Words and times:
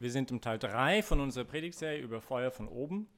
Wir 0.00 0.12
sind 0.12 0.30
im 0.30 0.40
Teil 0.40 0.60
3 0.60 1.02
von 1.02 1.18
unserer 1.18 1.44
Predigtserie 1.44 2.00
über 2.00 2.20
Feuer 2.20 2.52
von 2.52 2.68
oben. 2.68 3.08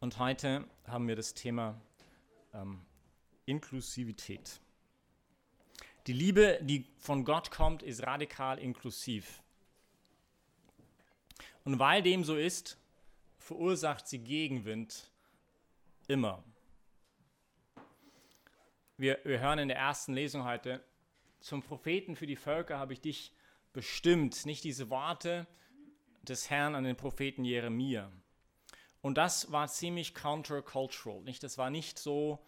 Und 0.00 0.18
heute 0.18 0.66
haben 0.86 1.08
wir 1.08 1.16
das 1.16 1.32
Thema 1.32 1.80
ähm, 2.52 2.84
Inklusivität. 3.46 4.60
Die 6.06 6.12
Liebe, 6.12 6.58
die 6.60 6.84
von 6.98 7.24
Gott 7.24 7.50
kommt, 7.50 7.82
ist 7.82 8.02
radikal 8.02 8.58
inklusiv. 8.58 9.42
Und 11.64 11.78
weil 11.78 12.02
dem 12.02 12.22
so 12.22 12.36
ist, 12.36 12.76
verursacht 13.38 14.06
sie 14.06 14.18
Gegenwind 14.18 15.10
immer. 16.06 16.44
Wir, 18.98 19.18
wir 19.24 19.40
hören 19.40 19.60
in 19.60 19.68
der 19.68 19.78
ersten 19.78 20.12
Lesung 20.12 20.44
heute, 20.44 20.84
zum 21.40 21.62
Propheten 21.62 22.14
für 22.14 22.26
die 22.26 22.36
Völker 22.36 22.78
habe 22.78 22.92
ich 22.92 23.00
dich 23.00 23.32
bestimmt, 23.72 24.46
nicht 24.46 24.64
diese 24.64 24.90
Worte 24.90 25.46
des 26.22 26.50
Herrn 26.50 26.74
an 26.74 26.84
den 26.84 26.96
Propheten 26.96 27.44
Jeremia. 27.44 28.10
Und 29.00 29.18
das 29.18 29.50
war 29.50 29.66
ziemlich 29.68 30.14
countercultural, 30.14 31.22
nicht? 31.22 31.42
Das 31.42 31.58
war 31.58 31.70
nicht 31.70 31.98
so, 31.98 32.44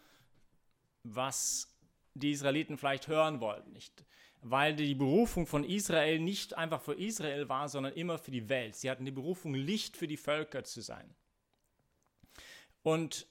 was 1.03 1.75
die 2.13 2.31
Israeliten 2.31 2.77
vielleicht 2.77 3.07
hören 3.07 3.41
wollten, 3.41 3.73
nicht? 3.73 4.05
Weil 4.41 4.75
die 4.75 4.95
Berufung 4.95 5.47
von 5.47 5.63
Israel 5.63 6.19
nicht 6.19 6.55
einfach 6.55 6.81
für 6.81 6.93
Israel 6.93 7.49
war, 7.49 7.67
sondern 7.67 7.93
immer 7.93 8.17
für 8.17 8.31
die 8.31 8.47
Welt. 8.47 8.75
Sie 8.75 8.89
hatten 8.89 9.03
die 9.03 9.11
Berufung, 9.11 9.53
Licht 9.53 9.97
für 9.97 10.07
die 10.07 10.17
Völker 10.17 10.63
zu 10.63 10.81
sein. 10.81 11.13
Und 12.83 13.27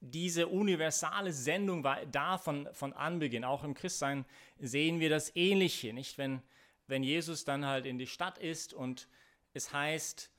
diese 0.00 0.48
universale 0.48 1.32
Sendung 1.32 1.82
war 1.82 2.04
da 2.06 2.36
von, 2.36 2.68
von 2.72 2.92
Anbeginn. 2.92 3.44
Auch 3.44 3.64
im 3.64 3.74
Christsein 3.74 4.26
sehen 4.58 5.00
wir 5.00 5.08
das 5.08 5.34
Ähnliche, 5.34 5.94
nicht? 5.94 6.18
Wenn 6.18 6.42
wenn 6.86 7.02
Jesus 7.02 7.44
dann 7.44 7.66
halt 7.66 7.86
in 7.86 7.98
die 7.98 8.06
Stadt 8.06 8.38
ist 8.38 8.74
und 8.74 9.08
es 9.52 9.72
heißt, 9.72 10.30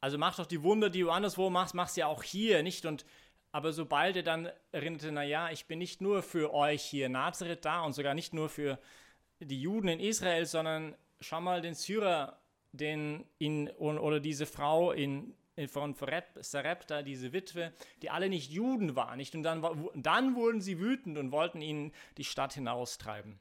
also 0.00 0.18
mach 0.18 0.36
doch 0.36 0.46
die 0.46 0.62
Wunder, 0.62 0.90
die 0.90 1.00
du 1.00 1.10
anderswo 1.10 1.50
machst, 1.50 1.74
mach 1.74 1.88
sie 1.88 2.04
auch 2.04 2.22
hier, 2.22 2.62
nicht? 2.62 2.86
Und 2.86 3.04
aber 3.52 3.72
sobald 3.72 4.16
er 4.16 4.22
dann 4.22 4.48
erinnerte, 4.70 5.10
naja, 5.10 5.50
ich 5.50 5.66
bin 5.66 5.80
nicht 5.80 6.00
nur 6.00 6.22
für 6.22 6.54
euch 6.54 6.82
hier 6.82 7.08
Nazareth 7.08 7.64
da 7.64 7.82
und 7.82 7.94
sogar 7.94 8.14
nicht 8.14 8.32
nur 8.32 8.48
für 8.48 8.78
die 9.40 9.60
Juden 9.60 9.88
in 9.88 10.00
Israel, 10.00 10.46
sondern 10.46 10.94
schau 11.20 11.40
mal 11.40 11.60
den 11.60 11.74
Syrer, 11.74 12.40
den 12.72 13.26
in, 13.38 13.68
oder 13.70 14.20
diese 14.20 14.46
Frau 14.46 14.92
in, 14.92 15.34
in 15.56 15.68
von 15.68 15.96
Sarepta, 16.40 17.02
diese 17.02 17.32
Witwe, 17.32 17.72
die 18.02 18.10
alle 18.10 18.28
nicht 18.28 18.52
Juden 18.52 18.94
waren, 18.94 19.16
nicht? 19.16 19.34
Und 19.34 19.42
dann, 19.42 19.90
dann 19.94 20.36
wurden 20.36 20.60
sie 20.60 20.78
wütend 20.78 21.18
und 21.18 21.32
wollten 21.32 21.60
ihnen 21.60 21.92
die 22.16 22.24
Stadt 22.24 22.54
hinaustreiben 22.54 23.40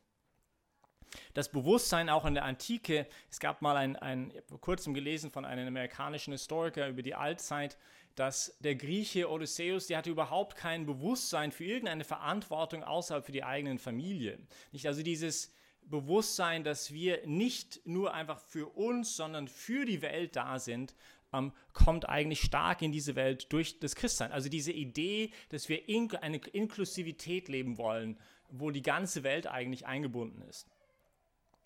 das 1.33 1.49
Bewusstsein 1.49 2.09
auch 2.09 2.25
in 2.25 2.33
der 2.33 2.45
Antike. 2.45 3.07
Es 3.29 3.39
gab 3.39 3.61
mal 3.61 3.77
ein, 3.77 3.95
ein 3.95 4.33
vor 4.47 4.61
kurzem 4.61 4.93
gelesen 4.93 5.31
von 5.31 5.45
einem 5.45 5.67
amerikanischen 5.67 6.31
Historiker 6.31 6.87
über 6.87 7.01
die 7.01 7.15
Altzeit, 7.15 7.77
dass 8.15 8.57
der 8.59 8.75
Grieche 8.75 9.29
Odysseus, 9.29 9.87
der 9.87 9.99
hatte 9.99 10.09
überhaupt 10.09 10.57
kein 10.57 10.85
Bewusstsein 10.85 11.51
für 11.51 11.63
irgendeine 11.63 12.03
Verantwortung 12.03 12.83
außerhalb 12.83 13.25
für 13.25 13.31
die 13.31 13.43
eigenen 13.43 13.79
Familie. 13.79 14.39
Nicht 14.71 14.87
also 14.87 15.03
dieses 15.03 15.53
Bewusstsein, 15.83 16.63
dass 16.63 16.93
wir 16.93 17.25
nicht 17.25 17.81
nur 17.85 18.13
einfach 18.13 18.39
für 18.39 18.67
uns, 18.67 19.15
sondern 19.15 19.47
für 19.47 19.85
die 19.85 20.01
Welt 20.01 20.35
da 20.35 20.59
sind, 20.59 20.93
ähm, 21.33 21.51
kommt 21.73 22.09
eigentlich 22.09 22.41
stark 22.41 22.81
in 22.81 22.91
diese 22.91 23.15
Welt 23.15 23.51
durch 23.53 23.79
das 23.79 23.95
Christsein. 23.95 24.31
Also 24.31 24.49
diese 24.49 24.71
Idee, 24.71 25.31
dass 25.49 25.69
wir 25.69 25.87
in, 25.87 26.13
eine 26.17 26.37
Inklusivität 26.37 27.47
leben 27.47 27.77
wollen, 27.77 28.19
wo 28.49 28.71
die 28.71 28.81
ganze 28.81 29.23
Welt 29.23 29.47
eigentlich 29.47 29.85
eingebunden 29.85 30.41
ist. 30.41 30.67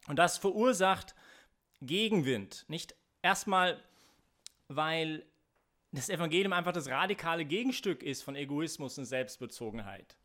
Und 0.07 0.17
das 0.17 0.37
verursacht 0.37 1.15
Gegenwind. 1.81 2.65
Nicht 2.67 2.95
erstmal, 3.21 3.81
weil 4.67 5.25
das 5.91 6.09
Evangelium 6.09 6.53
einfach 6.53 6.73
das 6.73 6.89
radikale 6.89 7.45
Gegenstück 7.45 8.03
ist 8.03 8.23
von 8.23 8.35
Egoismus 8.35 8.97
und 8.97 9.05
Selbstbezogenheit. 9.05 10.17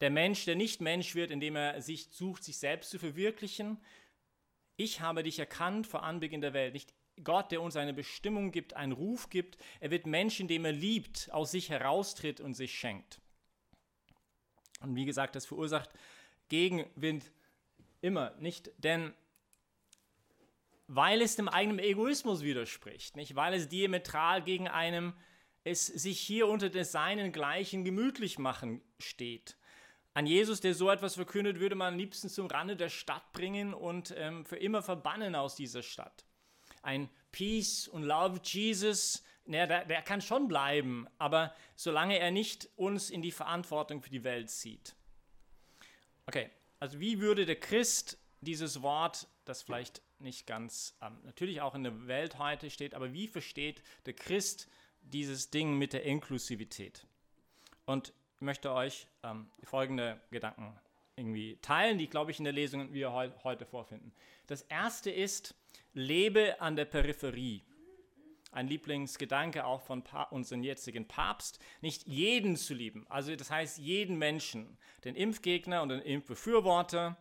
Der 0.00 0.10
Mensch, 0.10 0.44
der 0.44 0.54
nicht 0.54 0.80
Mensch 0.80 1.14
wird, 1.14 1.30
indem 1.30 1.56
er 1.56 1.80
sich 1.82 2.08
sucht, 2.10 2.44
sich 2.44 2.58
selbst 2.58 2.90
zu 2.90 2.98
verwirklichen. 2.98 3.80
Ich 4.76 5.00
habe 5.00 5.22
dich 5.22 5.38
erkannt 5.38 5.86
vor 5.86 6.02
Anbeginn 6.04 6.40
der 6.40 6.52
Welt. 6.52 6.74
Nicht 6.74 6.94
Gott, 7.24 7.50
der 7.50 7.62
uns 7.62 7.74
eine 7.74 7.94
Bestimmung 7.94 8.52
gibt, 8.52 8.74
einen 8.74 8.92
Ruf 8.92 9.28
gibt. 9.28 9.56
Er 9.80 9.90
wird 9.90 10.06
Mensch, 10.06 10.38
indem 10.38 10.64
er 10.64 10.72
liebt, 10.72 11.32
aus 11.32 11.50
sich 11.50 11.68
heraustritt 11.70 12.40
und 12.40 12.54
sich 12.54 12.78
schenkt. 12.78 13.20
Und 14.80 14.94
wie 14.94 15.04
gesagt, 15.04 15.34
das 15.34 15.46
verursacht 15.46 15.90
Gegenwind 16.48 17.32
Immer, 18.00 18.34
nicht? 18.38 18.70
Denn 18.78 19.14
weil 20.86 21.20
es 21.20 21.36
dem 21.36 21.48
eigenen 21.48 21.78
Egoismus 21.78 22.42
widerspricht, 22.42 23.16
nicht? 23.16 23.36
Weil 23.36 23.54
es 23.54 23.68
diametral 23.68 24.42
gegen 24.42 24.68
einem 24.68 25.14
es 25.64 25.86
sich 25.86 26.18
hier 26.18 26.48
unter 26.48 26.70
des 26.70 26.92
Seinen 26.92 27.30
gleichen 27.30 27.84
gemütlich 27.84 28.38
machen 28.38 28.80
steht. 28.98 29.56
An 30.14 30.26
Jesus, 30.26 30.60
der 30.60 30.74
so 30.74 30.90
etwas 30.90 31.14
verkündet, 31.14 31.60
würde 31.60 31.76
man 31.76 31.92
am 31.92 31.98
liebsten 31.98 32.28
zum 32.28 32.46
Rande 32.46 32.74
der 32.74 32.88
Stadt 32.88 33.32
bringen 33.32 33.74
und 33.74 34.14
ähm, 34.16 34.46
für 34.46 34.56
immer 34.56 34.82
verbannen 34.82 35.34
aus 35.34 35.54
dieser 35.54 35.82
Stadt. 35.82 36.24
Ein 36.82 37.10
Peace 37.32 37.86
und 37.86 38.02
Love 38.02 38.40
Jesus, 38.42 39.22
der, 39.44 39.84
der 39.84 40.02
kann 40.02 40.22
schon 40.22 40.48
bleiben, 40.48 41.06
aber 41.18 41.54
solange 41.76 42.18
er 42.18 42.30
nicht 42.30 42.68
uns 42.76 43.10
in 43.10 43.22
die 43.22 43.30
Verantwortung 43.30 44.00
für 44.00 44.10
die 44.10 44.24
Welt 44.24 44.50
zieht. 44.50 44.94
Okay, 46.26 46.50
also 46.80 47.00
wie 47.00 47.20
würde 47.20 47.46
der 47.46 47.58
Christ 47.58 48.18
dieses 48.40 48.82
Wort, 48.82 49.26
das 49.44 49.62
vielleicht 49.62 50.02
nicht 50.18 50.46
ganz 50.46 50.96
ähm, 51.02 51.18
natürlich 51.24 51.60
auch 51.60 51.74
in 51.74 51.84
der 51.84 52.06
Welt 52.06 52.38
heute 52.38 52.70
steht, 52.70 52.94
aber 52.94 53.12
wie 53.12 53.28
versteht 53.28 53.82
der 54.06 54.14
Christ 54.14 54.68
dieses 55.02 55.50
Ding 55.50 55.76
mit 55.78 55.92
der 55.92 56.04
Inklusivität? 56.04 57.06
Und 57.86 58.12
ich 58.36 58.42
möchte 58.42 58.72
euch 58.72 59.06
ähm, 59.22 59.50
folgende 59.64 60.20
Gedanken 60.30 60.78
irgendwie 61.16 61.58
teilen, 61.62 61.98
die, 61.98 62.06
glaube 62.06 62.30
ich, 62.30 62.38
in 62.38 62.44
der 62.44 62.52
Lesung 62.52 62.92
wir 62.92 63.12
heu 63.12 63.30
heute 63.42 63.66
vorfinden. 63.66 64.12
Das 64.46 64.62
erste 64.62 65.10
ist, 65.10 65.54
lebe 65.92 66.60
an 66.60 66.76
der 66.76 66.84
Peripherie 66.84 67.64
ein 68.50 68.66
Lieblingsgedanke 68.66 69.64
auch 69.64 69.82
von 69.82 70.02
pa 70.02 70.24
unserem 70.24 70.62
jetzigen 70.62 71.06
Papst, 71.06 71.58
nicht 71.80 72.06
jeden 72.06 72.56
zu 72.56 72.74
lieben. 72.74 73.06
Also 73.08 73.34
das 73.36 73.50
heißt 73.50 73.78
jeden 73.78 74.16
Menschen, 74.18 74.78
den 75.04 75.14
Impfgegner 75.14 75.82
und 75.82 75.90
den 75.90 76.00
Impfbefürworter, 76.00 77.16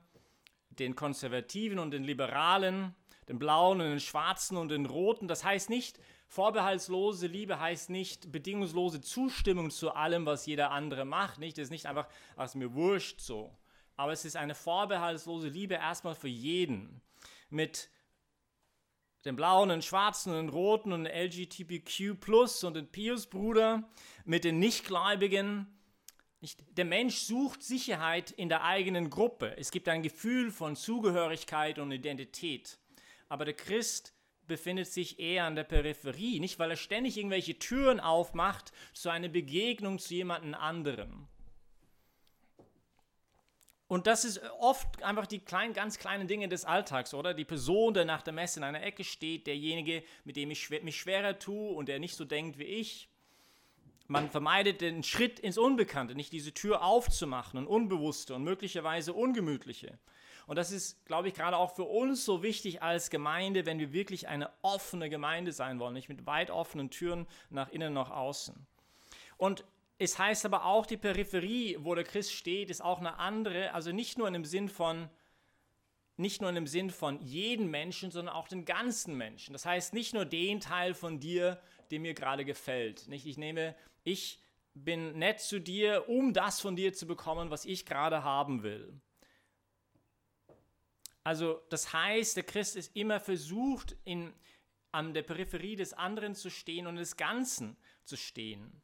den 0.70 0.96
Konservativen 0.96 1.80
und 1.80 1.92
den 1.92 2.04
Liberalen, 2.04 2.96
den 3.28 3.40
Blauen 3.40 3.82
und 3.82 3.90
den 3.90 4.00
Schwarzen 4.00 4.58
und 4.58 4.70
den 4.70 4.86
Roten. 4.86 5.28
Das 5.28 5.44
heißt 5.44 5.70
nicht, 5.70 6.00
vorbehaltslose 6.28 7.28
Liebe 7.28 7.60
heißt 7.60 7.90
nicht 7.90 8.32
bedingungslose 8.32 9.02
Zustimmung 9.02 9.70
zu 9.70 9.94
allem, 9.94 10.26
was 10.26 10.46
jeder 10.46 10.72
andere 10.72 11.06
macht. 11.06 11.40
Nicht, 11.40 11.58
das 11.58 11.64
ist 11.64 11.72
nicht 11.72 11.88
einfach, 11.88 12.08
was 12.36 12.56
mir 12.56 12.74
wurscht 12.74 13.20
so. 13.20 13.56
Aber 13.98 14.12
es 14.12 14.26
ist 14.26 14.38
eine 14.38 14.56
vorbehaltslose 14.56 15.50
Liebe 15.50 15.74
erstmal 15.74 16.16
für 16.16 16.28
jeden. 16.28 17.02
Mit 17.50 17.90
den 19.26 19.36
blauen, 19.36 19.70
den 19.70 19.82
schwarzen, 19.82 20.34
den 20.34 20.50
roten 20.50 20.92
und 20.92 21.06
den 21.06 21.14
LGBTQ 21.14 22.16
und 22.64 22.76
den 22.76 22.88
Pius-Bruder, 22.92 23.84
mit 24.26 24.44
den 24.44 24.60
Nichtgläubigen. 24.60 25.68
Der 26.72 26.86
Mensch 26.86 27.18
sucht 27.18 27.64
Sicherheit 27.64 28.32
in 28.32 28.48
der 28.48 28.64
eigenen 28.64 29.10
Gruppe. 29.10 29.58
Es 29.58 29.72
gibt 29.72 29.90
ein 29.90 30.04
Gefühl 30.04 30.52
von 30.52 30.76
Zugehörigkeit 30.76 31.80
und 31.80 31.92
Identität. 31.92 32.78
Aber 33.28 33.44
der 33.44 33.56
Christ 33.56 34.14
befindet 34.48 34.88
sich 34.88 35.20
eher 35.20 35.46
an 35.46 35.56
der 35.56 35.64
Peripherie, 35.64 36.40
nicht 36.40 36.60
weil 36.60 36.72
er 36.72 36.78
ständig 36.78 37.18
irgendwelche 37.18 37.60
Türen 37.60 38.00
aufmacht 38.00 38.72
zu 38.94 39.10
einer 39.10 39.28
Begegnung 39.28 40.00
zu 40.00 40.14
jemandem 40.14 40.54
anderen. 40.54 41.28
Und 43.88 44.06
das 44.06 44.26
ist 44.26 44.42
oft 44.60 45.02
einfach 45.02 45.28
die 45.28 45.40
kleinen, 45.40 45.74
ganz 45.74 45.98
kleinen 45.98 46.28
Dinge 46.28 46.50
des 46.50 46.66
Alltags, 46.66 47.14
oder? 47.14 47.34
Die 47.34 47.46
Person, 47.46 47.94
der 47.94 48.04
nach 48.04 48.22
der 48.22 48.34
Messe 48.34 48.60
in 48.60 48.66
einer 48.66 48.84
Ecke 48.84 49.06
steht, 49.06 49.48
derjenige, 49.48 50.04
mit 50.26 50.36
dem 50.36 50.52
ich 50.52 50.70
mich 50.70 50.98
schwerer 50.98 51.40
tue 51.40 51.72
und 51.72 51.88
der 51.88 52.00
nicht 52.00 52.16
so 52.16 52.26
denkt 52.26 52.58
wie 52.58 52.66
ich. 52.66 53.08
Man 54.08 54.30
vermeidet 54.30 54.82
den 54.82 55.04
Schritt 55.04 55.40
ins 55.40 55.58
Unbekannte, 55.58 56.16
nicht 56.16 56.34
diese 56.34 56.54
Tür 56.54 56.84
aufzumachen 56.84 57.60
und 57.60 57.68
unbewusste 57.68 58.36
und 58.36 58.44
möglicherweise 58.44 59.14
ungemütliche. 59.14 59.98
Und 60.48 60.56
das 60.56 60.72
ist, 60.72 61.06
glaube 61.06 61.28
ich, 61.28 61.34
gerade 61.34 61.58
auch 61.58 61.76
für 61.76 61.84
uns 61.84 62.24
so 62.24 62.42
wichtig 62.42 62.82
als 62.82 63.10
Gemeinde, 63.10 63.66
wenn 63.66 63.80
wir 63.80 63.92
wirklich 63.92 64.30
eine 64.30 64.50
offene 64.62 65.10
Gemeinde 65.10 65.52
sein 65.52 65.80
wollen, 65.80 65.94
nicht 65.94 66.08
mit 66.08 66.26
weit 66.26 66.52
offenen 66.52 66.90
Türen 66.90 67.28
nach 67.50 67.70
innen, 67.70 67.94
nach 67.94 68.12
außen. 68.12 68.56
Und 69.36 69.66
es 69.98 70.20
heißt 70.20 70.46
aber 70.46 70.66
auch, 70.66 70.86
die 70.86 70.98
Peripherie, 70.98 71.78
wo 71.80 71.96
der 71.96 72.04
Christ 72.04 72.34
steht, 72.34 72.70
ist 72.70 72.84
auch 72.84 73.00
eine 73.00 73.18
andere, 73.18 73.74
also 73.74 73.92
nicht 73.92 74.18
nur 74.18 74.28
in 74.28 74.34
dem 74.34 74.46
Sinn 74.46 74.70
von 74.70 75.10
nicht 76.20 76.42
nur 76.42 76.50
in 76.50 76.56
dem 76.56 76.68
Sinn 76.68 76.90
von 76.90 77.22
jedem 77.22 77.70
Menschen, 77.70 78.10
sondern 78.10 78.34
auch 78.34 78.48
den 78.48 78.66
ganzen 78.66 79.16
Menschen. 79.16 79.54
Das 79.54 79.68
heißt 79.68 79.94
nicht 79.94 80.16
nur 80.16 80.26
den 80.26 80.60
Teil 80.60 80.96
von 80.96 81.20
dir, 81.20 81.62
der 81.92 82.00
mir 82.00 82.16
gerade 82.16 82.44
gefällt. 82.44 83.08
Nicht, 83.08 83.28
ich 83.28 83.38
nehme, 83.38 83.76
ich 84.04 84.42
bin 84.74 85.18
nett 85.20 85.40
zu 85.40 85.60
dir, 85.60 86.10
um 86.10 86.34
das 86.34 86.60
von 86.60 86.76
dir 86.76 86.94
zu 86.94 87.06
bekommen, 87.06 87.52
was 87.52 87.66
ich 87.66 87.86
gerade 87.86 88.24
haben 88.24 88.64
will. 88.64 89.00
Also 91.24 91.62
das 91.70 91.94
heißt, 91.94 92.36
der 92.38 92.44
Christ 92.44 92.76
ist 92.76 92.96
immer 92.96 93.20
versucht, 93.20 93.96
in, 94.04 94.34
an 94.92 95.14
der 95.14 95.24
Peripherie 95.24 95.76
des 95.76 95.94
anderen 95.94 96.34
zu 96.34 96.50
stehen 96.50 96.88
und 96.88 96.96
des 96.96 97.16
Ganzen 97.16 97.78
zu 98.06 98.18
stehen. 98.18 98.82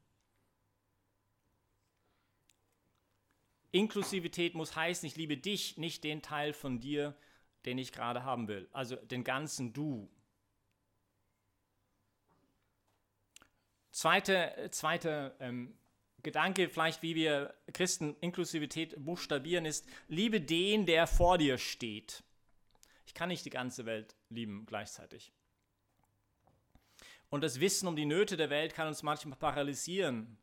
Inklusivität 3.74 4.54
muss 4.54 4.76
heißen, 4.76 5.04
ich 5.04 5.16
liebe 5.16 5.36
dich, 5.36 5.76
nicht 5.78 6.04
den 6.04 6.22
Teil 6.22 6.52
von 6.52 6.80
dir, 6.80 7.16
den 7.64 7.76
ich 7.76 7.90
gerade 7.90 8.22
haben 8.22 8.46
will. 8.46 8.68
Also 8.72 8.94
den 8.94 9.24
ganzen 9.24 9.72
Du. 9.72 10.08
Zweiter 13.90 14.70
zweite, 14.70 15.34
ähm, 15.40 15.76
Gedanke, 16.22 16.68
vielleicht 16.68 17.02
wie 17.02 17.16
wir 17.16 17.52
Christen 17.72 18.16
Inklusivität 18.20 18.94
buchstabieren, 19.04 19.66
ist, 19.66 19.86
liebe 20.06 20.40
den, 20.40 20.86
der 20.86 21.08
vor 21.08 21.36
dir 21.36 21.58
steht. 21.58 22.22
Ich 23.06 23.12
kann 23.12 23.28
nicht 23.28 23.44
die 23.44 23.50
ganze 23.50 23.86
Welt 23.86 24.14
lieben 24.30 24.66
gleichzeitig. 24.66 25.32
Und 27.28 27.42
das 27.42 27.58
Wissen 27.58 27.88
um 27.88 27.96
die 27.96 28.06
Nöte 28.06 28.36
der 28.36 28.50
Welt 28.50 28.72
kann 28.72 28.86
uns 28.86 29.02
manchmal 29.02 29.36
paralysieren. 29.36 30.38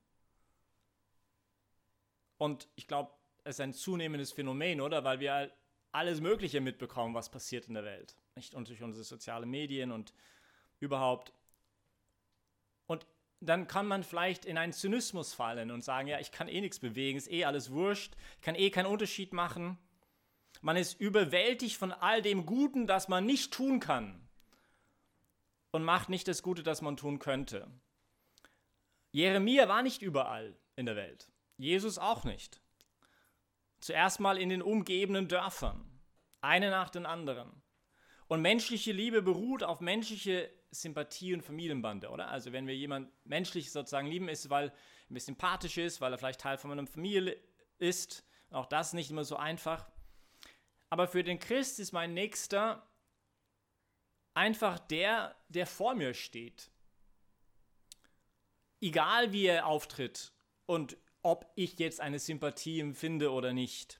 Und 2.37 2.67
ich 2.75 2.87
glaube, 2.87 3.11
ist 3.43 3.59
ein 3.59 3.73
zunehmendes 3.73 4.31
Phänomen, 4.31 4.81
oder? 4.81 5.03
Weil 5.03 5.19
wir 5.19 5.51
alles 5.91 6.21
Mögliche 6.21 6.61
mitbekommen, 6.61 7.13
was 7.13 7.29
passiert 7.29 7.67
in 7.67 7.73
der 7.73 7.83
Welt. 7.83 8.15
Nicht? 8.35 8.53
Und 8.53 8.69
durch 8.69 8.81
unsere 8.81 9.03
sozialen 9.03 9.49
Medien 9.49 9.91
und 9.91 10.13
überhaupt. 10.79 11.33
Und 12.87 13.05
dann 13.39 13.67
kann 13.67 13.87
man 13.87 14.03
vielleicht 14.03 14.45
in 14.45 14.57
einen 14.57 14.73
Zynismus 14.73 15.33
fallen 15.33 15.71
und 15.71 15.83
sagen, 15.83 16.07
ja, 16.07 16.19
ich 16.19 16.31
kann 16.31 16.47
eh 16.47 16.61
nichts 16.61 16.79
bewegen, 16.79 17.17
ist 17.17 17.31
eh 17.31 17.45
alles 17.45 17.71
wurscht, 17.71 18.15
kann 18.41 18.55
eh 18.55 18.69
keinen 18.69 18.85
Unterschied 18.85 19.33
machen. 19.33 19.77
Man 20.61 20.77
ist 20.77 20.99
überwältigt 20.99 21.77
von 21.77 21.91
all 21.91 22.21
dem 22.21 22.45
Guten, 22.45 22.85
das 22.85 23.07
man 23.07 23.25
nicht 23.25 23.53
tun 23.53 23.79
kann 23.79 24.27
und 25.71 25.83
macht 25.83 26.09
nicht 26.09 26.27
das 26.27 26.43
Gute, 26.43 26.63
das 26.63 26.81
man 26.81 26.97
tun 26.97 27.19
könnte. 27.19 27.67
Jeremia 29.11 29.67
war 29.67 29.81
nicht 29.81 30.01
überall 30.01 30.55
in 30.75 30.85
der 30.85 30.95
Welt. 30.95 31.31
Jesus 31.57 31.97
auch 31.97 32.23
nicht. 32.23 32.61
Zuerst 33.81 34.19
mal 34.19 34.37
in 34.37 34.49
den 34.49 34.61
umgebenden 34.61 35.27
Dörfern, 35.27 35.83
eine 36.39 36.69
nach 36.69 36.89
den 36.89 37.05
anderen. 37.05 37.61
Und 38.27 38.41
menschliche 38.41 38.91
Liebe 38.91 39.21
beruht 39.21 39.63
auf 39.63 39.81
menschliche 39.81 40.49
Sympathie 40.69 41.33
und 41.33 41.41
Familienbande, 41.41 42.09
oder? 42.09 42.29
Also 42.29 42.53
wenn 42.53 42.67
wir 42.67 42.75
jemanden 42.75 43.11
menschlich 43.25 43.71
sozusagen 43.71 44.07
lieben, 44.07 44.29
ist, 44.29 44.49
weil 44.49 44.69
er 44.69 44.71
ein 45.09 45.13
bisschen 45.13 45.35
sympathisch 45.35 45.77
ist, 45.77 45.99
weil 45.99 46.13
er 46.13 46.17
vielleicht 46.17 46.39
Teil 46.39 46.57
von 46.57 46.71
einer 46.71 46.87
Familie 46.87 47.37
ist. 47.77 48.25
Auch 48.51 48.67
das 48.67 48.93
nicht 48.93 49.11
immer 49.11 49.25
so 49.25 49.35
einfach. 49.35 49.89
Aber 50.89 51.07
für 51.07 51.23
den 51.23 51.39
Christ 51.39 51.79
ist 51.79 51.91
mein 51.91 52.13
Nächster 52.13 52.87
einfach 54.33 54.79
der, 54.79 55.35
der 55.49 55.65
vor 55.65 55.95
mir 55.95 56.13
steht. 56.13 56.71
Egal 58.79 59.33
wie 59.33 59.45
er 59.45 59.65
auftritt 59.65 60.31
und 60.65 60.97
ob 61.23 61.51
ich 61.55 61.79
jetzt 61.79 62.01
eine 62.01 62.19
Sympathie 62.19 62.79
empfinde 62.79 63.31
oder 63.31 63.53
nicht. 63.53 63.99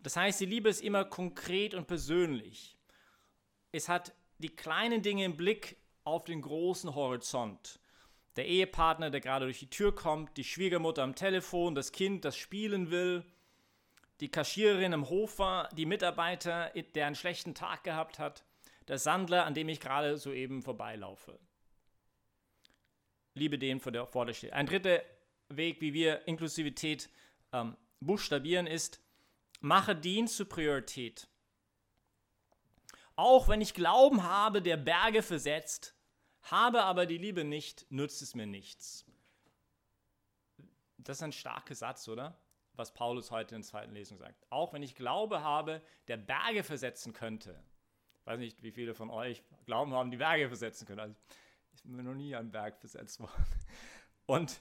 Das 0.00 0.16
heißt, 0.16 0.40
die 0.40 0.46
Liebe 0.46 0.68
ist 0.68 0.82
immer 0.82 1.04
konkret 1.04 1.74
und 1.74 1.86
persönlich. 1.86 2.76
Es 3.70 3.88
hat 3.88 4.12
die 4.38 4.48
kleinen 4.48 5.02
Dinge 5.02 5.24
im 5.24 5.36
Blick 5.36 5.76
auf 6.04 6.24
den 6.24 6.42
großen 6.42 6.94
Horizont. 6.94 7.78
Der 8.36 8.46
Ehepartner, 8.46 9.10
der 9.10 9.20
gerade 9.20 9.44
durch 9.44 9.60
die 9.60 9.70
Tür 9.70 9.94
kommt, 9.94 10.36
die 10.36 10.44
Schwiegermutter 10.44 11.02
am 11.02 11.14
Telefon, 11.14 11.74
das 11.74 11.92
Kind, 11.92 12.24
das 12.24 12.36
spielen 12.36 12.90
will, 12.90 13.24
die 14.20 14.30
Kaschiererin 14.30 14.92
im 14.92 15.08
Hofer, 15.08 15.68
die 15.76 15.86
Mitarbeiter, 15.86 16.70
der 16.94 17.06
einen 17.06 17.14
schlechten 17.14 17.54
Tag 17.54 17.84
gehabt 17.84 18.18
hat, 18.18 18.44
der 18.88 18.98
Sandler, 18.98 19.44
an 19.44 19.54
dem 19.54 19.68
ich 19.68 19.80
gerade 19.80 20.16
soeben 20.16 20.62
vorbeilaufe. 20.62 21.38
Liebe 23.34 23.58
den, 23.58 23.80
vor 23.80 23.92
der, 23.92 24.06
vor 24.06 24.26
der 24.26 24.34
steht. 24.34 24.52
Ein 24.52 24.66
dritter 24.66 25.02
Weg, 25.56 25.80
wie 25.80 25.92
wir 25.92 26.26
Inklusivität 26.26 27.10
ähm, 27.52 27.76
buchstabieren, 28.00 28.66
ist, 28.66 29.00
mache 29.60 29.94
Dienst 29.94 30.36
zur 30.36 30.48
Priorität. 30.48 31.28
Auch 33.14 33.48
wenn 33.48 33.60
ich 33.60 33.74
Glauben 33.74 34.22
habe, 34.22 34.62
der 34.62 34.76
Berge 34.76 35.22
versetzt, 35.22 35.94
habe 36.42 36.82
aber 36.82 37.06
die 37.06 37.18
Liebe 37.18 37.44
nicht, 37.44 37.86
nützt 37.90 38.22
es 38.22 38.34
mir 38.34 38.46
nichts. 38.46 39.04
Das 40.98 41.18
ist 41.18 41.22
ein 41.22 41.32
starker 41.32 41.74
Satz, 41.74 42.08
oder? 42.08 42.38
was 42.74 42.92
Paulus 42.92 43.30
heute 43.30 43.54
in 43.54 43.62
der 43.62 43.68
zweiten 43.68 43.92
Lesung 43.92 44.18
sagt. 44.18 44.46
Auch 44.50 44.72
wenn 44.72 44.82
ich 44.82 44.94
Glaube 44.94 45.42
habe, 45.42 45.82
der 46.08 46.16
Berge 46.16 46.62
versetzen 46.62 47.12
könnte. 47.12 47.62
Ich 48.20 48.26
weiß 48.26 48.38
nicht, 48.38 48.62
wie 48.62 48.72
viele 48.72 48.94
von 48.94 49.10
euch 49.10 49.42
Glauben 49.66 49.92
haben, 49.92 50.10
die 50.10 50.16
Berge 50.16 50.48
versetzen 50.48 50.86
können. 50.86 51.00
Also, 51.00 51.14
ich 51.74 51.82
bin 51.82 52.04
noch 52.04 52.14
nie 52.14 52.34
an 52.34 52.50
Berg 52.50 52.78
versetzt 52.78 53.20
worden. 53.20 53.46
Und, 54.26 54.60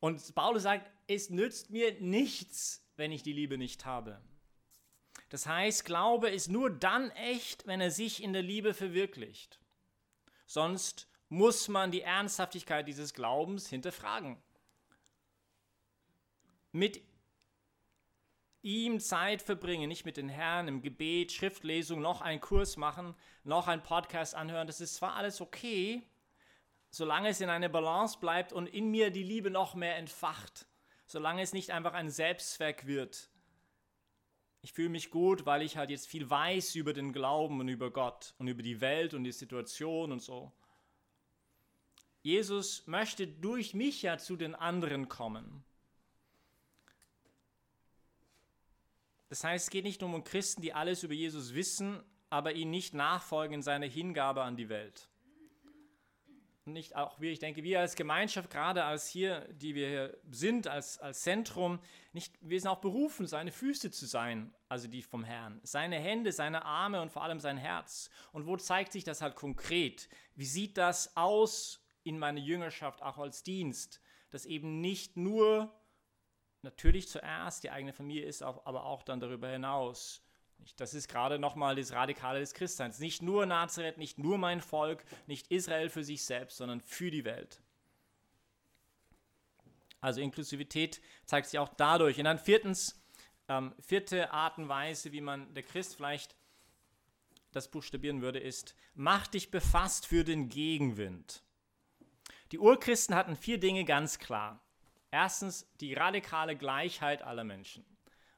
und 0.00 0.34
Paulus 0.34 0.62
sagt, 0.62 0.90
es 1.06 1.30
nützt 1.30 1.70
mir 1.70 2.00
nichts, 2.00 2.86
wenn 2.96 3.12
ich 3.12 3.22
die 3.22 3.32
Liebe 3.32 3.58
nicht 3.58 3.84
habe. 3.84 4.20
Das 5.28 5.46
heißt, 5.46 5.84
Glaube 5.84 6.30
ist 6.30 6.48
nur 6.48 6.70
dann 6.70 7.10
echt, 7.10 7.66
wenn 7.66 7.80
er 7.80 7.90
sich 7.90 8.22
in 8.22 8.32
der 8.32 8.42
Liebe 8.42 8.74
verwirklicht. 8.74 9.58
Sonst 10.46 11.08
muss 11.28 11.68
man 11.68 11.90
die 11.90 12.02
Ernsthaftigkeit 12.02 12.88
dieses 12.88 13.12
Glaubens 13.12 13.68
hinterfragen. 13.68 14.42
Mit 16.72 17.02
ihm 18.62 19.00
Zeit 19.00 19.42
verbringen, 19.42 19.88
nicht 19.88 20.04
mit 20.04 20.16
den 20.16 20.28
Herren 20.28 20.68
im 20.68 20.82
Gebet, 20.82 21.32
Schriftlesung, 21.32 22.00
noch 22.00 22.20
einen 22.20 22.40
Kurs 22.40 22.76
machen, 22.76 23.14
noch 23.44 23.68
einen 23.68 23.82
Podcast 23.82 24.34
anhören. 24.34 24.66
Das 24.66 24.80
ist 24.80 24.96
zwar 24.96 25.14
alles 25.14 25.40
okay, 25.40 26.02
solange 26.90 27.28
es 27.28 27.40
in 27.40 27.50
einer 27.50 27.68
Balance 27.68 28.18
bleibt 28.18 28.52
und 28.52 28.66
in 28.66 28.90
mir 28.90 29.10
die 29.10 29.22
Liebe 29.22 29.50
noch 29.50 29.74
mehr 29.74 29.96
entfacht, 29.96 30.66
solange 31.06 31.42
es 31.42 31.52
nicht 31.52 31.70
einfach 31.70 31.94
ein 31.94 32.10
Selbstzweck 32.10 32.86
wird. 32.86 33.30
Ich 34.62 34.72
fühle 34.72 34.88
mich 34.88 35.10
gut, 35.10 35.46
weil 35.46 35.62
ich 35.62 35.76
halt 35.76 35.90
jetzt 35.90 36.08
viel 36.08 36.28
weiß 36.28 36.74
über 36.74 36.92
den 36.92 37.12
Glauben 37.12 37.60
und 37.60 37.68
über 37.68 37.90
Gott 37.90 38.34
und 38.38 38.48
über 38.48 38.62
die 38.62 38.80
Welt 38.80 39.14
und 39.14 39.24
die 39.24 39.32
Situation 39.32 40.12
und 40.12 40.20
so. 40.20 40.52
Jesus 42.22 42.86
möchte 42.86 43.26
durch 43.26 43.74
mich 43.74 44.02
ja 44.02 44.18
zu 44.18 44.36
den 44.36 44.54
anderen 44.54 45.08
kommen. 45.08 45.64
Das 49.28 49.44
heißt, 49.44 49.66
es 49.66 49.70
geht 49.70 49.84
nicht 49.84 50.00
nur 50.00 50.12
um 50.12 50.24
Christen, 50.24 50.62
die 50.62 50.72
alles 50.72 51.02
über 51.02 51.14
Jesus 51.14 51.54
wissen, 51.54 52.02
aber 52.30 52.52
ihn 52.54 52.70
nicht 52.70 52.94
nachfolgen 52.94 53.54
in 53.54 53.62
seiner 53.62 53.86
Hingabe 53.86 54.42
an 54.42 54.56
die 54.56 54.68
Welt. 54.68 55.08
Nicht 56.72 56.96
auch 56.96 57.20
wir, 57.20 57.32
ich 57.32 57.38
denke, 57.38 57.62
wir 57.62 57.80
als 57.80 57.96
Gemeinschaft, 57.96 58.50
gerade 58.50 58.84
als 58.84 59.08
hier, 59.08 59.40
die 59.52 59.74
wir 59.74 59.88
hier 59.88 60.18
sind, 60.30 60.66
als, 60.66 60.98
als 60.98 61.22
Zentrum, 61.22 61.80
nicht, 62.12 62.34
wir 62.40 62.60
sind 62.60 62.68
auch 62.68 62.80
berufen, 62.80 63.26
seine 63.26 63.52
Füße 63.52 63.90
zu 63.90 64.06
sein, 64.06 64.54
also 64.68 64.88
die 64.88 65.02
vom 65.02 65.24
Herrn. 65.24 65.60
Seine 65.62 65.96
Hände, 65.98 66.32
seine 66.32 66.64
Arme 66.64 67.00
und 67.00 67.10
vor 67.10 67.22
allem 67.22 67.40
sein 67.40 67.56
Herz. 67.56 68.10
Und 68.32 68.46
wo 68.46 68.56
zeigt 68.56 68.92
sich 68.92 69.04
das 69.04 69.22
halt 69.22 69.34
konkret? 69.34 70.08
Wie 70.34 70.44
sieht 70.44 70.76
das 70.76 71.16
aus 71.16 71.84
in 72.04 72.18
meiner 72.18 72.40
Jüngerschaft, 72.40 73.02
auch 73.02 73.18
als 73.18 73.42
Dienst? 73.42 74.00
Dass 74.30 74.44
eben 74.44 74.80
nicht 74.80 75.16
nur 75.16 75.72
natürlich 76.62 77.08
zuerst 77.08 77.64
die 77.64 77.70
eigene 77.70 77.92
Familie 77.92 78.24
ist, 78.24 78.42
aber 78.42 78.84
auch 78.84 79.02
dann 79.02 79.20
darüber 79.20 79.48
hinaus. 79.48 80.22
Das 80.76 80.94
ist 80.94 81.08
gerade 81.08 81.38
nochmal 81.38 81.76
das 81.76 81.92
Radikale 81.92 82.40
des 82.40 82.54
Christseins. 82.54 82.98
Nicht 82.98 83.22
nur 83.22 83.46
Nazareth, 83.46 83.98
nicht 83.98 84.18
nur 84.18 84.38
mein 84.38 84.60
Volk, 84.60 85.04
nicht 85.26 85.50
Israel 85.50 85.88
für 85.88 86.04
sich 86.04 86.24
selbst, 86.24 86.56
sondern 86.56 86.80
für 86.80 87.10
die 87.10 87.24
Welt. 87.24 87.60
Also 90.00 90.20
Inklusivität 90.20 91.00
zeigt 91.24 91.48
sich 91.48 91.58
auch 91.58 91.68
dadurch. 91.76 92.18
Und 92.18 92.24
dann 92.24 92.38
viertens, 92.38 93.00
ähm, 93.48 93.74
vierte 93.80 94.30
Art 94.32 94.58
und 94.58 94.68
Weise, 94.68 95.12
wie 95.12 95.20
man 95.20 95.52
der 95.54 95.62
Christ 95.62 95.96
vielleicht 95.96 96.36
das 97.52 97.68
buchstabieren 97.68 98.20
würde, 98.20 98.38
ist, 98.38 98.76
mach 98.94 99.26
dich 99.26 99.50
befasst 99.50 100.06
für 100.06 100.22
den 100.22 100.48
Gegenwind. 100.48 101.42
Die 102.52 102.58
Urchristen 102.58 103.14
hatten 103.14 103.36
vier 103.36 103.58
Dinge 103.58 103.84
ganz 103.84 104.18
klar. 104.18 104.62
Erstens 105.10 105.66
die 105.80 105.94
radikale 105.94 106.56
Gleichheit 106.56 107.22
aller 107.22 107.44
Menschen. 107.44 107.84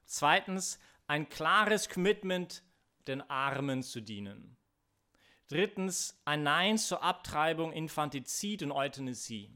Zweitens 0.04 0.78
ein 1.10 1.28
klares 1.28 1.88
Commitment, 1.88 2.62
den 3.08 3.20
Armen 3.28 3.82
zu 3.82 4.00
dienen. 4.00 4.56
Drittens 5.48 6.16
ein 6.24 6.44
Nein 6.44 6.78
zur 6.78 7.02
Abtreibung, 7.02 7.72
Infantizid 7.72 8.62
und 8.62 8.70
Euthanasie. 8.70 9.52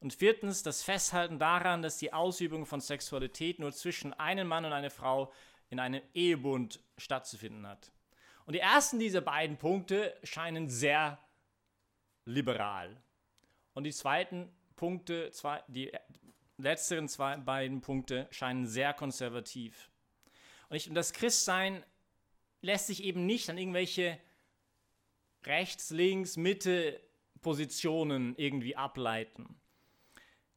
Und 0.00 0.12
viertens 0.12 0.62
das 0.62 0.82
Festhalten 0.82 1.38
daran, 1.38 1.80
dass 1.80 1.96
die 1.96 2.12
Ausübung 2.12 2.66
von 2.66 2.82
Sexualität 2.82 3.60
nur 3.60 3.72
zwischen 3.72 4.12
einem 4.12 4.46
Mann 4.46 4.66
und 4.66 4.74
einer 4.74 4.90
Frau 4.90 5.32
in 5.70 5.80
einem 5.80 6.02
Ehebund 6.12 6.80
stattzufinden 6.98 7.66
hat. 7.66 7.92
Und 8.44 8.52
die 8.52 8.60
ersten 8.60 8.98
dieser 8.98 9.22
beiden 9.22 9.56
Punkte 9.56 10.14
scheinen 10.22 10.68
sehr 10.68 11.18
liberal. 12.26 12.94
Und 13.72 13.84
die 13.84 13.92
zweiten 13.92 14.52
Punkte, 14.76 15.30
die 15.68 15.92
letzteren 16.58 17.08
zwei 17.08 17.38
beiden 17.38 17.80
Punkte 17.80 18.28
scheinen 18.30 18.66
sehr 18.66 18.92
konservativ. 18.92 19.89
Und, 20.70 20.76
ich, 20.76 20.88
und 20.88 20.94
das 20.94 21.12
Christsein 21.12 21.84
lässt 22.62 22.86
sich 22.86 23.02
eben 23.04 23.26
nicht 23.26 23.50
an 23.50 23.58
irgendwelche 23.58 24.18
rechts, 25.44 25.90
links, 25.90 26.36
Mitte 26.36 27.00
Positionen 27.42 28.34
irgendwie 28.36 28.76
ableiten. 28.76 29.60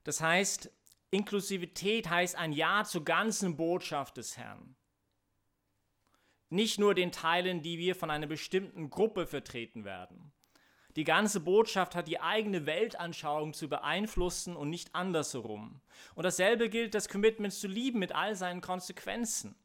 Das 0.03 0.21
heißt, 0.21 0.71
Inklusivität 1.11 2.09
heißt 2.09 2.35
ein 2.35 2.53
Ja 2.53 2.83
zur 2.83 3.03
ganzen 3.03 3.55
Botschaft 3.55 4.17
des 4.17 4.37
Herrn. 4.37 4.75
Nicht 6.49 6.79
nur 6.79 6.93
den 6.93 7.11
Teilen, 7.11 7.63
die 7.63 7.79
wir 7.79 7.95
von 7.95 8.11
einer 8.11 8.27
bestimmten 8.27 8.89
Gruppe 8.89 9.25
vertreten 9.25 9.85
werden. 9.85 10.31
Die 10.95 11.05
ganze 11.05 11.39
Botschaft 11.39 11.95
hat 11.95 12.07
die 12.07 12.19
eigene 12.19 12.67
Weltanschauung 12.67 13.53
zu 13.53 13.67
beeinflussen 13.67 14.55
und 14.55 14.69
nicht 14.69 14.93
andersherum. 14.93 15.81
Und 16.13 16.23
dasselbe 16.23 16.69
gilt 16.69 16.93
das 16.93 17.09
Commitment 17.09 17.53
zu 17.53 17.67
lieben 17.67 17.97
mit 17.97 18.11
all 18.11 18.35
seinen 18.35 18.61
Konsequenzen. 18.61 19.55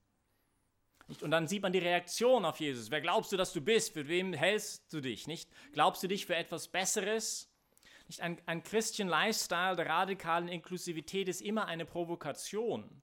Und 1.23 1.31
dann 1.31 1.49
sieht 1.49 1.63
man 1.63 1.73
die 1.73 1.79
Reaktion 1.79 2.45
auf 2.45 2.61
Jesus. 2.61 2.91
Wer 2.91 3.01
glaubst 3.01 3.33
du, 3.33 3.37
dass 3.37 3.53
du 3.53 3.63
bist? 3.63 3.95
Für 3.95 4.09
wem 4.09 4.35
hältst 4.35 4.93
du 4.93 5.01
dich? 5.01 5.27
Nicht? 5.27 5.49
Glaubst 5.73 6.03
du 6.03 6.09
dich 6.09 6.27
für 6.27 6.37
etwas 6.37 6.69
Besseres? 6.69 7.51
Nicht 8.09 8.21
ein, 8.21 8.39
ein 8.47 8.63
Christian 8.63 9.09
Lifestyle 9.09 9.77
der 9.77 9.87
radikalen 9.87 10.49
Inklusivität 10.49 11.29
ist 11.29 11.41
immer 11.41 11.67
eine 11.67 11.87
Provokation. 11.87 13.03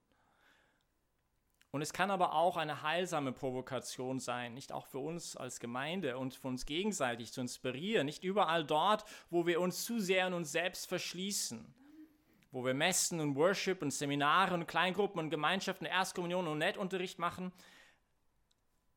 Und 1.72 1.82
es 1.82 1.92
kann 1.92 2.10
aber 2.10 2.32
auch 2.32 2.56
eine 2.56 2.82
heilsame 2.82 3.32
Provokation 3.32 4.18
sein, 4.18 4.54
nicht 4.54 4.72
auch 4.72 4.86
für 4.86 4.98
uns 4.98 5.36
als 5.36 5.60
Gemeinde 5.60 6.16
und 6.16 6.34
für 6.34 6.48
uns 6.48 6.64
gegenseitig 6.64 7.32
zu 7.32 7.40
inspirieren, 7.40 8.06
nicht 8.06 8.24
überall 8.24 8.64
dort, 8.64 9.04
wo 9.30 9.46
wir 9.46 9.60
uns 9.60 9.84
zu 9.84 10.00
sehr 10.00 10.26
in 10.26 10.32
uns 10.32 10.52
selbst 10.52 10.88
verschließen, 10.88 11.74
wo 12.50 12.64
wir 12.64 12.72
Messen 12.72 13.20
und 13.20 13.36
Worship 13.36 13.82
und 13.82 13.90
Seminare 13.90 14.54
und 14.54 14.66
Kleingruppen 14.66 15.20
und 15.20 15.28
Gemeinschaften, 15.28 15.84
Erstkommunion 15.84 16.46
und 16.46 16.58
Nettunterricht 16.58 17.18
machen, 17.18 17.52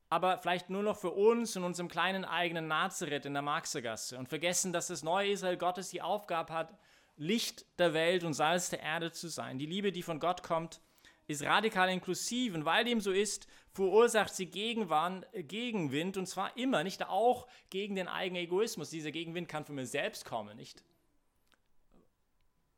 aber 0.10 0.40
vielleicht 0.40 0.70
nur 0.70 0.84
noch 0.84 0.98
für 0.98 1.12
uns 1.12 1.56
in 1.56 1.64
unserem 1.64 1.88
kleinen 1.88 2.26
eigenen 2.26 2.68
Nazareth 2.68 3.26
in 3.26 3.34
der 3.34 3.44
Marxergasse 3.44 4.18
und 4.18 4.28
vergessen, 4.28 4.74
dass 4.74 4.88
das 4.88 5.04
neue 5.04 5.32
Israel 5.32 5.58
Gottes 5.58 5.90
die 5.90 6.02
Aufgabe 6.02 6.52
hat, 6.52 6.78
Licht 7.16 7.66
der 7.78 7.94
Welt 7.94 8.24
und 8.24 8.34
Salz 8.34 8.70
der 8.70 8.82
Erde 8.82 9.12
zu 9.12 9.28
sein. 9.28 9.60
Die 9.60 9.66
Liebe, 9.66 9.92
die 9.92 10.04
von 10.04 10.20
Gott 10.20 10.42
kommt, 10.42 10.82
ist 11.28 11.44
radikal 11.44 11.90
inklusiv 11.90 12.56
und 12.56 12.66
weil 12.66 12.86
dem 12.86 13.02
so 13.02 13.12
ist, 13.12 13.48
verursacht 13.72 14.34
sie 14.34 14.48
Gegenwand, 14.48 15.28
Gegenwind 15.34 16.18
und 16.18 16.26
zwar 16.26 16.58
immer, 16.58 16.84
nicht 16.84 17.06
auch 17.08 17.48
gegen 17.70 17.96
den 17.96 18.08
eigenen 18.08 18.44
Egoismus. 18.44 18.90
Dieser 18.90 19.12
Gegenwind 19.12 19.48
kann 19.48 19.64
von 19.64 19.76
mir 19.76 19.86
selbst 19.86 20.26
kommen, 20.26 20.58
nicht? 20.58 20.84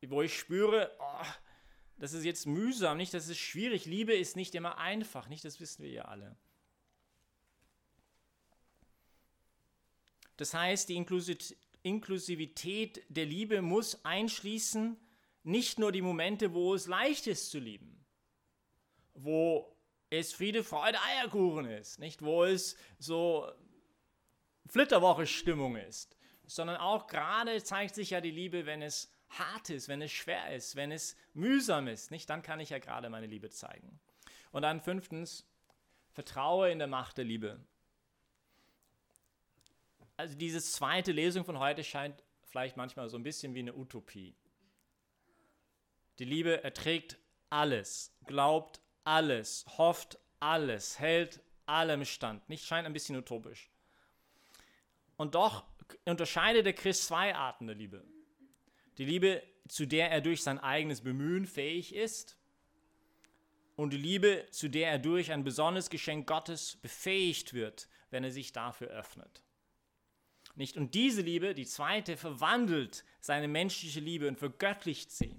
Wo 0.07 0.21
ich 0.21 0.37
spüre, 0.37 0.91
oh, 0.99 1.25
das 1.97 2.11
ist 2.13 2.25
jetzt 2.25 2.45
mühsam, 2.45 2.97
nicht? 2.97 3.13
Das 3.13 3.29
ist 3.29 3.37
schwierig. 3.37 3.85
Liebe 3.85 4.13
ist 4.13 4.35
nicht 4.35 4.53
immer 4.55 4.79
einfach, 4.79 5.29
nicht? 5.29 5.45
Das 5.45 5.61
wissen 5.61 5.83
wir 5.83 5.91
ja 5.91 6.05
alle. 6.05 6.35
Das 10.41 10.55
heißt, 10.55 10.89
die 10.89 10.95
Inklusivität 11.83 13.03
der 13.09 13.27
Liebe 13.27 13.61
muss 13.61 14.03
einschließen, 14.03 14.97
nicht 15.43 15.77
nur 15.77 15.91
die 15.91 16.01
Momente, 16.01 16.55
wo 16.55 16.73
es 16.73 16.87
leicht 16.87 17.27
ist 17.27 17.51
zu 17.51 17.59
lieben, 17.59 18.03
wo 19.13 19.77
es 20.09 20.33
Friede, 20.33 20.63
Freude, 20.63 20.97
Eierkuchen 20.99 21.65
ist, 21.65 21.99
nicht 21.99 22.23
wo 22.23 22.43
es 22.43 22.75
so 22.97 23.51
Flitterwoche-Stimmung 24.65 25.75
ist, 25.75 26.17
sondern 26.47 26.77
auch 26.77 27.05
gerade 27.05 27.61
zeigt 27.61 27.93
sich 27.93 28.09
ja 28.09 28.19
die 28.19 28.31
Liebe, 28.31 28.65
wenn 28.65 28.81
es 28.81 29.11
hart 29.29 29.69
ist, 29.69 29.89
wenn 29.89 30.01
es 30.01 30.11
schwer 30.11 30.55
ist, 30.55 30.75
wenn 30.75 30.91
es 30.91 31.15
mühsam 31.35 31.87
ist, 31.87 32.09
nicht? 32.09 32.27
Dann 32.31 32.41
kann 32.41 32.59
ich 32.59 32.71
ja 32.71 32.79
gerade 32.79 33.11
meine 33.11 33.27
Liebe 33.27 33.51
zeigen. 33.51 33.99
Und 34.49 34.63
dann 34.63 34.81
fünftens, 34.81 35.45
vertraue 36.09 36.71
in 36.71 36.79
der 36.79 36.87
Macht 36.87 37.19
der 37.19 37.25
Liebe 37.25 37.63
also 40.21 40.37
diese 40.37 40.61
zweite 40.61 41.11
Lesung 41.11 41.43
von 41.45 41.57
heute 41.57 41.83
scheint 41.83 42.23
vielleicht 42.43 42.77
manchmal 42.77 43.09
so 43.09 43.17
ein 43.17 43.23
bisschen 43.23 43.55
wie 43.55 43.59
eine 43.59 43.75
Utopie. 43.75 44.35
Die 46.19 46.25
Liebe 46.25 46.63
erträgt 46.63 47.17
alles, 47.49 48.15
glaubt 48.27 48.81
alles, 49.03 49.65
hofft 49.77 50.19
alles, 50.39 50.99
hält 50.99 51.41
allem 51.65 52.05
stand. 52.05 52.47
Nicht 52.49 52.65
scheint 52.65 52.85
ein 52.85 52.93
bisschen 52.93 53.15
utopisch. 53.15 53.71
Und 55.17 55.33
doch 55.33 55.65
unterscheidet 56.05 56.67
der 56.67 56.73
Christ 56.73 57.07
zwei 57.07 57.35
Arten 57.35 57.65
der 57.65 57.75
Liebe. 57.75 58.03
Die 58.99 59.05
Liebe, 59.05 59.41
zu 59.67 59.87
der 59.87 60.11
er 60.11 60.21
durch 60.21 60.43
sein 60.43 60.59
eigenes 60.59 61.01
Bemühen 61.01 61.47
fähig 61.47 61.95
ist, 61.95 62.37
und 63.75 63.91
die 63.93 63.97
Liebe, 63.97 64.45
zu 64.51 64.69
der 64.69 64.91
er 64.91 64.99
durch 64.99 65.31
ein 65.31 65.43
besonderes 65.43 65.89
Geschenk 65.89 66.27
Gottes 66.27 66.75
befähigt 66.75 67.53
wird, 67.53 67.87
wenn 68.11 68.23
er 68.23 68.31
sich 68.31 68.51
dafür 68.51 68.89
öffnet. 68.89 69.41
Nicht? 70.55 70.77
Und 70.77 70.93
diese 70.93 71.21
Liebe, 71.21 71.53
die 71.53 71.65
zweite, 71.65 72.17
verwandelt 72.17 73.03
seine 73.19 73.47
menschliche 73.47 73.99
Liebe 73.99 74.27
und 74.27 74.37
vergöttlicht 74.37 75.11
sie. 75.11 75.35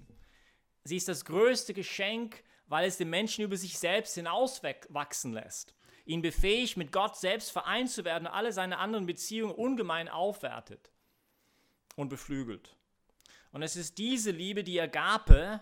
Sie 0.83 0.97
ist 0.97 1.07
das 1.07 1.25
größte 1.25 1.73
Geschenk, 1.73 2.43
weil 2.67 2.87
es 2.87 2.97
den 2.97 3.09
Menschen 3.09 3.43
über 3.43 3.57
sich 3.57 3.77
selbst 3.77 4.15
hinauswachsen 4.15 5.33
lässt. 5.33 5.75
Ihn 6.05 6.21
befähigt, 6.21 6.75
mit 6.75 6.91
Gott 6.91 7.15
selbst 7.15 7.51
vereint 7.51 7.89
zu 7.89 8.03
werden 8.03 8.27
und 8.27 8.33
alle 8.33 8.51
seine 8.51 8.77
anderen 8.77 9.05
Beziehungen 9.05 9.53
ungemein 9.53 10.09
aufwertet 10.09 10.91
und 11.95 12.09
beflügelt. 12.09 12.75
Und 13.51 13.61
es 13.61 13.75
ist 13.75 13.97
diese 13.97 14.31
Liebe, 14.31 14.63
die 14.63 14.81
Agape, 14.81 15.61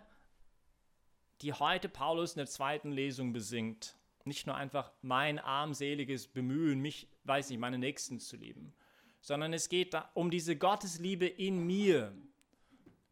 die 1.42 1.54
heute 1.54 1.90
Paulus 1.90 2.34
in 2.34 2.38
der 2.38 2.48
zweiten 2.48 2.92
Lesung 2.92 3.34
besingt. 3.34 3.96
Nicht 4.24 4.48
nur 4.48 4.56
einfach 4.56 4.92
mein 5.02 5.40
armseliges 5.40 6.28
Bemühen, 6.28 6.80
mich, 6.80 7.08
weiß 7.24 7.50
nicht, 7.50 7.60
meine 7.60 7.80
Nächsten 7.80 8.20
zu 8.20 8.38
lieben, 8.38 8.74
sondern 9.22 9.54
es 9.54 9.70
geht 9.70 9.96
um 10.14 10.30
diese 10.30 10.56
Gottesliebe 10.58 11.28
in 11.28 11.66
mir, 11.66 12.14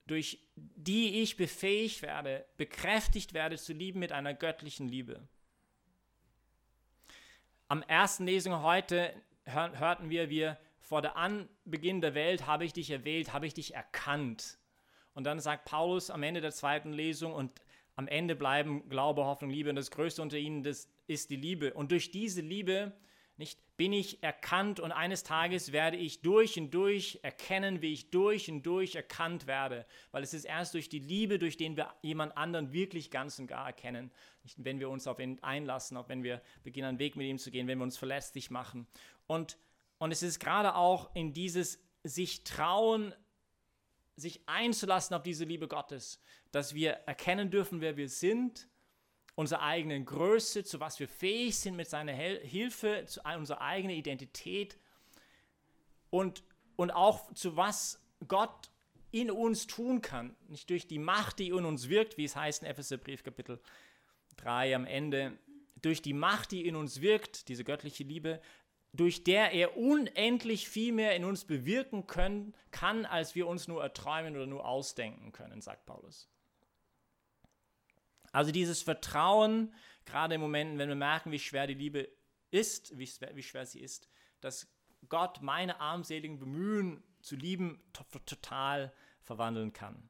durch 0.07 0.39
die 0.55 1.21
ich 1.21 1.37
befähigt 1.37 2.01
werde, 2.01 2.45
bekräftigt 2.57 3.33
werde 3.33 3.57
zu 3.57 3.73
lieben 3.73 3.99
mit 3.99 4.11
einer 4.11 4.33
göttlichen 4.33 4.87
Liebe. 4.87 5.21
Am 7.67 7.83
ersten 7.83 8.25
Lesung 8.25 8.63
heute 8.63 9.13
hörten 9.45 10.09
wir, 10.09 10.29
wir 10.29 10.57
vor 10.79 11.03
der 11.03 11.15
Anbeginn 11.15 12.01
der 12.01 12.15
Welt 12.15 12.47
habe 12.47 12.65
ich 12.65 12.73
dich 12.73 12.89
erwählt, 12.89 13.31
habe 13.31 13.45
ich 13.45 13.53
dich 13.53 13.75
erkannt. 13.75 14.57
Und 15.13 15.25
dann 15.25 15.39
sagt 15.39 15.65
Paulus 15.65 16.09
am 16.09 16.23
Ende 16.23 16.41
der 16.41 16.51
zweiten 16.51 16.93
Lesung 16.93 17.33
und 17.33 17.61
am 17.95 18.07
Ende 18.07 18.35
bleiben 18.35 18.89
Glaube, 18.89 19.25
Hoffnung, 19.25 19.51
Liebe 19.51 19.69
und 19.69 19.75
das 19.75 19.91
Größte 19.91 20.21
unter 20.21 20.37
ihnen 20.37 20.63
das 20.63 20.89
ist 21.05 21.29
die 21.29 21.35
Liebe. 21.35 21.73
Und 21.73 21.91
durch 21.91 22.09
diese 22.09 22.41
Liebe 22.41 22.93
nicht 23.39 23.57
bin 23.77 23.93
ich 23.93 24.21
erkannt 24.21 24.81
und 24.81 24.91
eines 24.91 25.23
Tages 25.23 25.71
werde 25.71 25.95
ich 25.95 26.21
durch 26.21 26.59
und 26.59 26.71
durch 26.71 27.19
erkennen, 27.23 27.81
wie 27.81 27.93
ich 27.93 28.09
durch 28.11 28.51
und 28.51 28.63
durch 28.63 28.95
erkannt 28.95 29.47
werde, 29.47 29.85
weil 30.11 30.23
es 30.23 30.33
ist 30.33 30.43
erst 30.43 30.73
durch 30.73 30.89
die 30.89 30.99
Liebe, 30.99 31.39
durch 31.39 31.55
den 31.55 31.77
wir 31.77 31.93
jemand 32.01 32.35
anderen 32.35 32.73
wirklich 32.73 33.11
ganz 33.11 33.39
und 33.39 33.47
gar 33.47 33.65
erkennen, 33.65 34.11
nicht 34.43 34.57
wenn 34.65 34.81
wir 34.81 34.89
uns 34.89 35.07
auf 35.07 35.19
ihn 35.19 35.39
einlassen, 35.41 35.95
auch 35.95 36.09
wenn 36.09 36.21
wir 36.21 36.41
beginnen, 36.65 36.89
einen 36.89 36.99
Weg 36.99 37.15
mit 37.15 37.27
ihm 37.27 37.37
zu 37.37 37.49
gehen, 37.49 37.67
wenn 37.67 37.77
wir 37.77 37.85
uns 37.85 37.97
verletzlich 37.97 38.51
machen. 38.51 38.85
Und, 39.25 39.57
und 39.99 40.11
es 40.11 40.21
ist 40.21 40.41
gerade 40.41 40.75
auch 40.75 41.15
in 41.15 41.31
dieses 41.31 41.81
sich 42.03 42.43
trauen, 42.43 43.15
sich 44.17 44.41
einzulassen 44.47 45.15
auf 45.15 45.23
diese 45.23 45.45
Liebe 45.45 45.69
Gottes, 45.69 46.21
dass 46.51 46.73
wir 46.75 46.91
erkennen 47.05 47.49
dürfen, 47.49 47.79
wer 47.79 47.95
wir 47.95 48.09
sind 48.09 48.67
unserer 49.39 49.61
eigenen 49.61 50.03
Größe, 50.03 50.65
zu 50.65 50.81
was 50.81 50.99
wir 50.99 51.07
fähig 51.07 51.57
sind 51.57 51.77
mit 51.77 51.89
seiner 51.89 52.11
Hilfe, 52.11 53.05
zu 53.07 53.21
unserer 53.21 53.61
eigenen 53.61 53.95
Identität 53.95 54.77
und, 56.09 56.43
und 56.75 56.91
auch 56.91 57.33
zu 57.33 57.55
was 57.55 58.01
Gott 58.27 58.69
in 59.11 59.31
uns 59.31 59.65
tun 59.65 60.01
kann. 60.01 60.35
Nicht 60.49 60.69
durch 60.69 60.87
die 60.87 60.99
Macht, 60.99 61.39
die 61.39 61.47
in 61.47 61.63
uns 61.63 61.87
wirkt, 61.87 62.17
wie 62.17 62.25
es 62.25 62.35
heißt 62.35 62.63
in 62.63 62.67
Epheserbrief 62.67 63.23
Kapitel 63.23 63.61
3 64.35 64.75
am 64.75 64.85
Ende, 64.85 65.37
durch 65.81 66.01
die 66.01 66.11
Macht, 66.13 66.51
die 66.51 66.67
in 66.67 66.75
uns 66.75 66.99
wirkt, 66.99 67.47
diese 67.47 67.63
göttliche 67.63 68.03
Liebe, 68.03 68.41
durch 68.91 69.23
der 69.23 69.53
er 69.53 69.77
unendlich 69.77 70.67
viel 70.67 70.91
mehr 70.91 71.15
in 71.15 71.23
uns 71.23 71.45
bewirken 71.45 72.07
können, 72.07 72.53
kann, 72.71 73.05
als 73.05 73.35
wir 73.35 73.47
uns 73.47 73.69
nur 73.69 73.81
erträumen 73.81 74.35
oder 74.35 74.47
nur 74.47 74.65
ausdenken 74.65 75.31
können, 75.31 75.61
sagt 75.61 75.85
Paulus. 75.85 76.27
Also 78.31 78.51
dieses 78.51 78.81
Vertrauen, 78.81 79.73
gerade 80.05 80.35
in 80.35 80.41
Momenten, 80.41 80.77
wenn 80.77 80.89
wir 80.89 80.95
merken, 80.95 81.31
wie 81.31 81.39
schwer 81.39 81.67
die 81.67 81.73
Liebe 81.73 82.09
ist, 82.51 82.97
wie 82.97 83.07
schwer, 83.07 83.35
wie 83.35 83.43
schwer 83.43 83.65
sie 83.65 83.79
ist, 83.79 84.09
dass 84.41 84.67
Gott 85.07 85.41
meine 85.41 85.79
armseligen 85.79 86.39
Bemühen 86.39 87.03
zu 87.21 87.35
lieben 87.35 87.81
total 88.25 88.93
verwandeln 89.21 89.73
kann. 89.73 90.09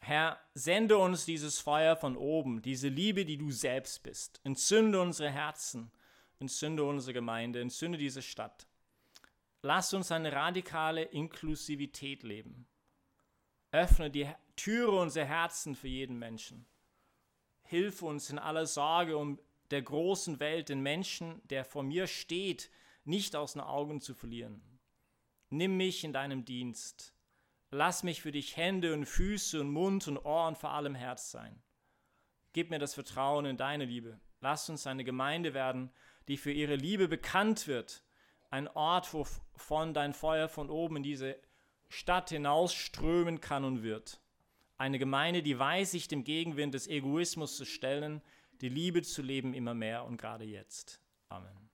Herr, 0.00 0.38
sende 0.54 0.98
uns 0.98 1.24
dieses 1.24 1.58
Feuer 1.58 1.96
von 1.96 2.16
oben, 2.16 2.62
diese 2.62 2.88
Liebe, 2.88 3.24
die 3.24 3.38
du 3.38 3.50
selbst 3.50 4.02
bist. 4.02 4.40
Entzünde 4.44 5.00
unsere 5.00 5.30
Herzen, 5.30 5.90
entzünde 6.38 6.84
unsere 6.84 7.12
Gemeinde, 7.12 7.60
entzünde 7.60 7.98
diese 7.98 8.22
Stadt. 8.22 8.68
Lass 9.62 9.92
uns 9.94 10.12
eine 10.12 10.32
radikale 10.32 11.02
Inklusivität 11.02 12.22
leben. 12.22 12.68
Öffne 13.72 14.10
die 14.10 14.28
Türe 14.56 14.98
unserer 14.98 15.26
Herzen 15.26 15.74
für 15.74 15.88
jeden 15.88 16.18
Menschen. 16.18 16.66
Hilf 17.62 18.02
uns 18.02 18.30
in 18.30 18.38
aller 18.38 18.66
Sorge 18.66 19.16
um 19.16 19.38
der 19.70 19.82
großen 19.82 20.40
Welt, 20.40 20.68
den 20.68 20.80
Menschen, 20.80 21.40
der 21.48 21.64
vor 21.64 21.82
mir 21.82 22.06
steht, 22.06 22.70
nicht 23.04 23.36
aus 23.36 23.54
den 23.54 23.62
Augen 23.62 24.00
zu 24.00 24.14
verlieren. 24.14 24.62
Nimm 25.50 25.76
mich 25.76 26.04
in 26.04 26.12
deinem 26.12 26.44
Dienst. 26.44 27.14
Lass 27.70 28.02
mich 28.02 28.22
für 28.22 28.32
dich 28.32 28.56
Hände 28.56 28.94
und 28.94 29.06
Füße 29.06 29.60
und 29.60 29.70
Mund 29.70 30.06
und 30.08 30.18
Ohr 30.18 30.48
und 30.48 30.58
vor 30.58 30.70
allem 30.70 30.94
Herz 30.94 31.30
sein. 31.30 31.62
Gib 32.52 32.70
mir 32.70 32.78
das 32.78 32.94
Vertrauen 32.94 33.44
in 33.44 33.56
deine 33.56 33.84
Liebe. 33.84 34.20
Lass 34.40 34.68
uns 34.70 34.86
eine 34.86 35.04
Gemeinde 35.04 35.54
werden, 35.54 35.90
die 36.28 36.36
für 36.36 36.52
ihre 36.52 36.76
Liebe 36.76 37.08
bekannt 37.08 37.66
wird. 37.66 38.04
Ein 38.50 38.68
Ort, 38.68 39.12
wovon 39.12 39.94
dein 39.94 40.14
Feuer 40.14 40.48
von 40.48 40.70
oben 40.70 40.96
in 40.96 41.02
diese 41.02 41.36
Stadt 41.88 42.30
hinausströmen 42.30 43.40
kann 43.40 43.64
und 43.64 43.82
wird. 43.82 44.20
Eine 44.78 44.98
Gemeinde, 44.98 45.42
die 45.42 45.58
weiß, 45.58 45.92
sich 45.92 46.08
dem 46.08 46.24
Gegenwind 46.24 46.74
des 46.74 46.86
Egoismus 46.86 47.56
zu 47.56 47.64
stellen, 47.64 48.20
die 48.60 48.68
Liebe 48.68 49.02
zu 49.02 49.22
leben 49.22 49.54
immer 49.54 49.74
mehr 49.74 50.04
und 50.04 50.18
gerade 50.18 50.44
jetzt. 50.44 51.00
Amen. 51.28 51.65